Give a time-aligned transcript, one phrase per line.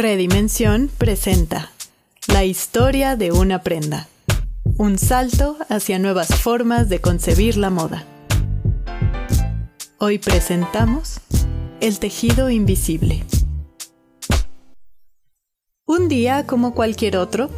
[0.00, 1.72] Redimensión presenta
[2.26, 4.08] La historia de una prenda.
[4.78, 8.06] Un salto hacia nuevas formas de concebir la moda.
[9.98, 11.20] Hoy presentamos
[11.82, 13.22] El tejido invisible.
[15.84, 17.50] Un día como cualquier otro,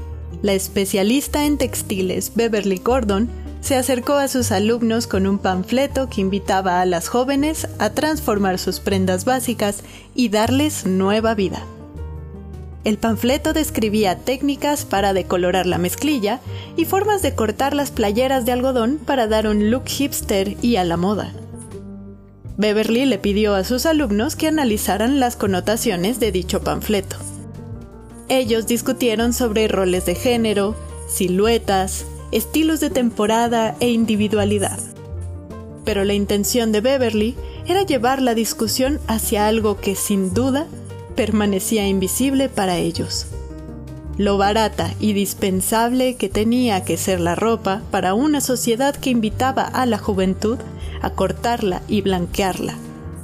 [0.42, 3.30] la especialista en textiles Beverly Gordon
[3.60, 8.58] se acercó a sus alumnos con un panfleto que invitaba a las jóvenes a transformar
[8.58, 9.84] sus prendas básicas
[10.16, 11.64] y darles nueva vida.
[12.84, 16.40] El panfleto describía técnicas para decolorar la mezclilla
[16.76, 20.84] y formas de cortar las playeras de algodón para dar un look hipster y a
[20.84, 21.32] la moda.
[22.56, 27.16] Beverly le pidió a sus alumnos que analizaran las connotaciones de dicho panfleto.
[28.28, 30.74] Ellos discutieron sobre roles de género,
[31.08, 34.78] siluetas, estilos de temporada e individualidad.
[35.84, 40.66] Pero la intención de Beverly era llevar la discusión hacia algo que sin duda
[41.14, 43.26] permanecía invisible para ellos.
[44.18, 49.62] Lo barata y dispensable que tenía que ser la ropa para una sociedad que invitaba
[49.62, 50.58] a la juventud
[51.00, 52.74] a cortarla y blanquearla,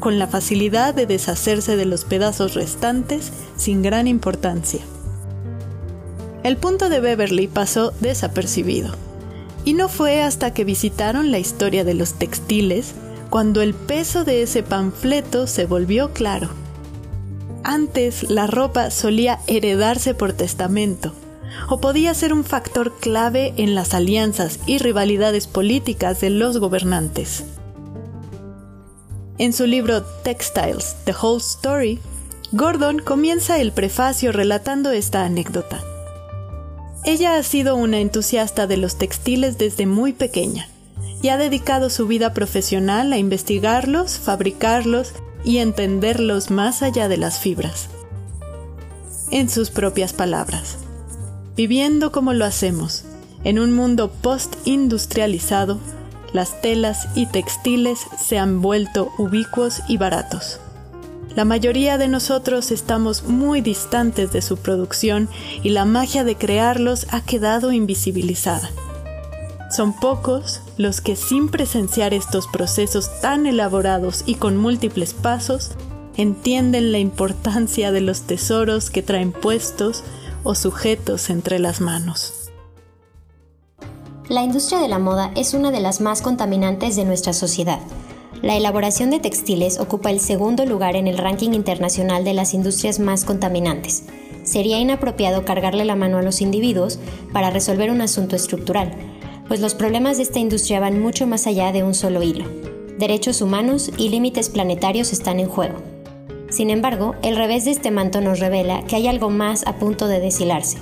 [0.01, 4.81] con la facilidad de deshacerse de los pedazos restantes sin gran importancia.
[6.43, 8.95] El punto de Beverly pasó desapercibido,
[9.65, 12.95] y no fue hasta que visitaron la historia de los textiles
[13.29, 16.49] cuando el peso de ese panfleto se volvió claro.
[17.69, 21.13] Antes la ropa solía heredarse por testamento,
[21.69, 27.45] o podía ser un factor clave en las alianzas y rivalidades políticas de los gobernantes.
[29.37, 31.99] En su libro Textiles, The Whole Story,
[32.53, 35.85] Gordon comienza el prefacio relatando esta anécdota.
[37.05, 40.71] Ella ha sido una entusiasta de los textiles desde muy pequeña
[41.21, 45.13] y ha dedicado su vida profesional a investigarlos, fabricarlos
[45.49, 47.89] y entenderlos más allá de las fibras.
[49.31, 50.77] En sus propias palabras,
[51.57, 53.05] viviendo como lo hacemos,
[53.45, 55.79] en un mundo post-industrializado,
[56.35, 60.61] las telas y textiles se han vuelto ubicuos y baratos.
[61.35, 65.31] La mayoría de nosotros estamos muy distantes de su producción
[65.63, 68.69] y la magia de crearlos ha quedado invisibilizada.
[69.71, 75.73] Son pocos los que sin presenciar estos procesos tan elaborados y con múltiples pasos,
[76.17, 80.05] entienden la importancia de los tesoros que traen puestos
[80.43, 82.51] o sujetos entre las manos.
[84.29, 87.81] La industria de la moda es una de las más contaminantes de nuestra sociedad.
[88.43, 93.01] La elaboración de textiles ocupa el segundo lugar en el ranking internacional de las industrias
[93.01, 94.05] más contaminantes.
[94.45, 96.99] Sería inapropiado cargarle la mano a los individuos
[97.33, 98.95] para resolver un asunto estructural,
[99.49, 102.45] pues los problemas de esta industria van mucho más allá de un solo hilo.
[102.99, 105.77] Derechos humanos y límites planetarios están en juego.
[106.51, 110.07] Sin embargo, el revés de este manto nos revela que hay algo más a punto
[110.07, 110.79] de deshilarse.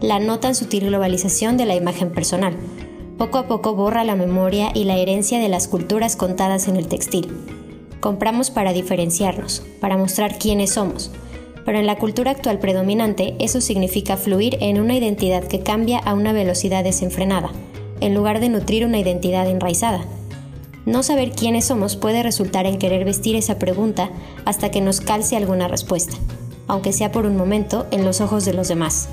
[0.00, 2.56] La no tan sutil globalización de la imagen personal.
[3.18, 6.88] Poco a poco borra la memoria y la herencia de las culturas contadas en el
[6.88, 7.28] textil.
[8.00, 11.10] Compramos para diferenciarnos, para mostrar quiénes somos,
[11.64, 16.14] pero en la cultura actual predominante eso significa fluir en una identidad que cambia a
[16.14, 17.50] una velocidad desenfrenada
[18.00, 20.00] en lugar de nutrir una identidad enraizada.
[20.86, 24.10] No saber quiénes somos puede resultar en querer vestir esa pregunta
[24.44, 26.16] hasta que nos calce alguna respuesta,
[26.66, 29.08] aunque sea por un momento en los ojos de los demás.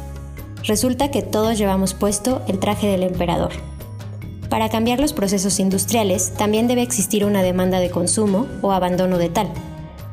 [0.63, 3.51] Resulta que todos llevamos puesto el traje del emperador.
[4.49, 9.29] Para cambiar los procesos industriales también debe existir una demanda de consumo o abandono de
[9.29, 9.49] tal.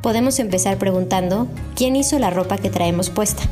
[0.02, 1.46] Podemos empezar preguntando,
[1.76, 3.44] ¿quién hizo la ropa que traemos puesta?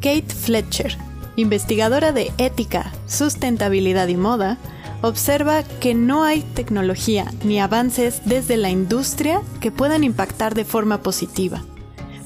[0.00, 0.96] Kate Fletcher,
[1.36, 4.58] investigadora de ética, sustentabilidad y moda,
[5.02, 11.02] observa que no hay tecnología ni avances desde la industria que puedan impactar de forma
[11.02, 11.62] positiva,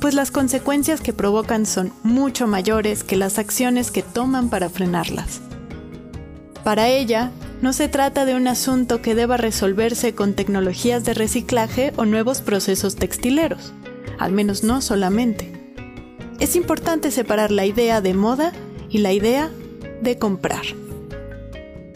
[0.01, 5.41] pues las consecuencias que provocan son mucho mayores que las acciones que toman para frenarlas.
[6.65, 7.31] Para ella,
[7.63, 12.41] no se trata de un asunto que deba resolverse con tecnologías de reciclaje o nuevos
[12.41, 13.73] procesos textileros,
[14.19, 15.53] al menos no solamente.
[16.41, 18.53] Es importante separar la idea de moda
[18.95, 19.51] y la idea
[20.03, 20.63] de comprar.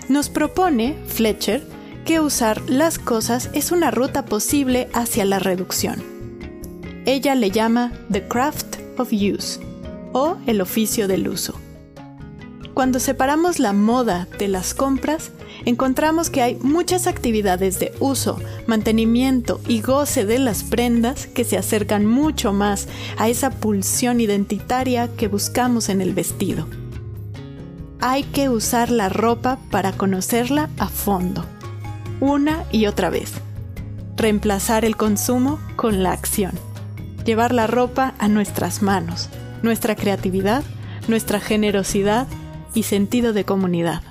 [0.08, 1.62] Nos propone Fletcher
[2.04, 6.02] que usar las cosas es una ruta posible hacia la reducción.
[7.06, 9.60] Ella le llama The Craft of Use
[10.12, 11.54] o el oficio del uso.
[12.74, 15.30] Cuando separamos la moda de las compras,
[15.66, 21.58] encontramos que hay muchas actividades de uso, mantenimiento y goce de las prendas que se
[21.58, 26.66] acercan mucho más a esa pulsión identitaria que buscamos en el vestido
[28.00, 31.44] hay que usar la ropa para conocerla a fondo,
[32.20, 33.32] una y otra vez.
[34.16, 36.52] Reemplazar el consumo con la acción.
[37.24, 39.28] Llevar la ropa a nuestras manos,
[39.62, 40.62] nuestra creatividad,
[41.08, 42.26] nuestra generosidad
[42.74, 44.02] y sentido de comunidad.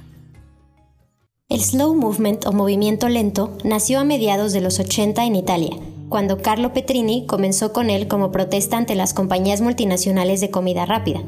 [1.50, 5.78] El slow movement o movimiento lento nació a mediados de los 80 en Italia,
[6.10, 11.22] cuando Carlo Petrini comenzó con él como protesta ante las compañías multinacionales de comida rápida.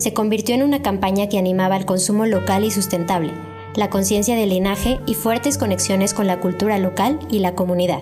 [0.00, 3.34] Se convirtió en una campaña que animaba el consumo local y sustentable,
[3.74, 8.00] la conciencia del linaje y fuertes conexiones con la cultura local y la comunidad.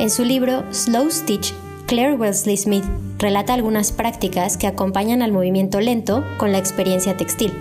[0.00, 1.54] En su libro Slow Stitch,
[1.86, 2.84] Claire Wellesley Smith
[3.18, 7.52] relata algunas prácticas que acompañan al movimiento lento con la experiencia textil.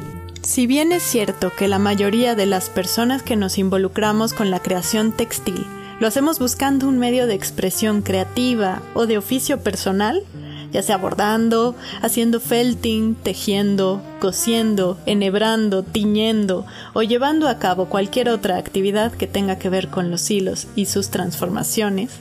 [0.41, 4.61] Si bien es cierto que la mayoría de las personas que nos involucramos con la
[4.61, 5.63] creación textil
[5.99, 10.23] lo hacemos buscando un medio de expresión creativa o de oficio personal,
[10.73, 18.57] ya sea bordando, haciendo felting, tejiendo, cosiendo, enhebrando, tiñendo o llevando a cabo cualquier otra
[18.57, 22.19] actividad que tenga que ver con los hilos y sus transformaciones,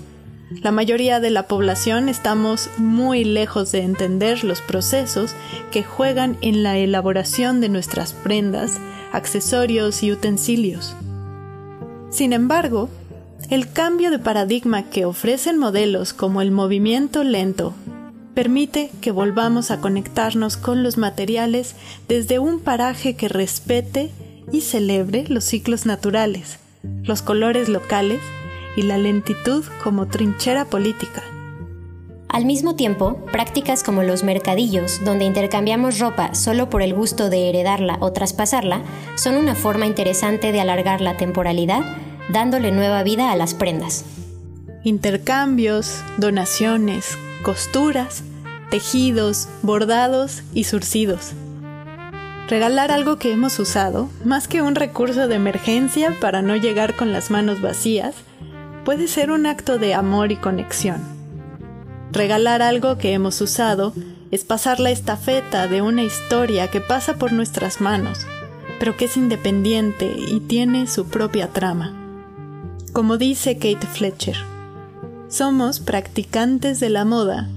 [0.60, 5.34] la mayoría de la población estamos muy lejos de entender los procesos
[5.70, 8.78] que juegan en la elaboración de nuestras prendas,
[9.12, 10.94] accesorios y utensilios.
[12.10, 12.90] Sin embargo,
[13.48, 17.74] el cambio de paradigma que ofrecen modelos como el movimiento lento
[18.34, 21.74] permite que volvamos a conectarnos con los materiales
[22.08, 24.10] desde un paraje que respete
[24.50, 28.20] y celebre los ciclos naturales, los colores locales
[28.76, 31.22] y la lentitud como trinchera política.
[32.28, 37.50] Al mismo tiempo, prácticas como los mercadillos, donde intercambiamos ropa solo por el gusto de
[37.50, 38.82] heredarla o traspasarla,
[39.16, 41.82] son una forma interesante de alargar la temporalidad,
[42.30, 44.06] dándole nueva vida a las prendas.
[44.82, 48.22] Intercambios, donaciones, costuras,
[48.70, 51.32] tejidos, bordados y surcidos.
[52.48, 57.12] Regalar algo que hemos usado, más que un recurso de emergencia para no llegar con
[57.12, 58.14] las manos vacías,
[58.84, 61.00] puede ser un acto de amor y conexión.
[62.10, 63.94] Regalar algo que hemos usado
[64.30, 68.26] es pasar la estafeta de una historia que pasa por nuestras manos,
[68.78, 71.94] pero que es independiente y tiene su propia trama.
[72.92, 74.51] Como dice Kate Fletcher,
[75.32, 77.48] somos practicantes de la moda,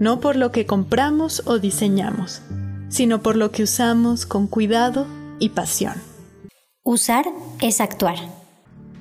[0.00, 2.42] no por lo que compramos o diseñamos,
[2.88, 5.06] sino por lo que usamos con cuidado
[5.38, 5.94] y pasión.
[6.82, 7.24] Usar
[7.60, 8.16] es actuar.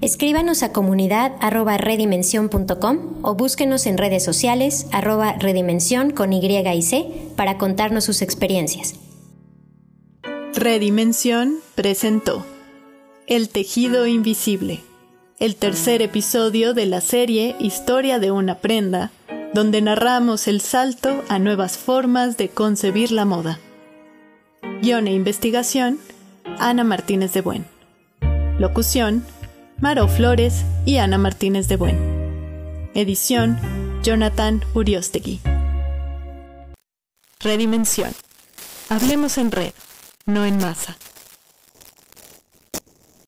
[0.02, 7.32] Escríbanos a comunidad redimensión.com o búsquenos en redes sociales arroba redimensión con Y y C
[7.36, 8.94] para contarnos sus experiencias.
[10.54, 12.46] Redimensión presentó
[13.26, 14.82] El tejido invisible
[15.40, 19.12] el tercer episodio de la serie Historia de una prenda,
[19.54, 23.58] donde narramos el salto a nuevas formas de concebir la moda.
[24.82, 25.98] Guión e investigación,
[26.60, 27.66] Ana Martínez de Buen.
[28.60, 29.26] Locución,
[29.80, 32.90] Maro Flores y Ana Martínez de Buen.
[32.94, 33.58] Edición,
[34.04, 35.40] Jonathan Uriostegui.
[37.40, 38.12] Redimensión.
[38.90, 39.72] Hablemos en red,
[40.26, 40.98] no en masa.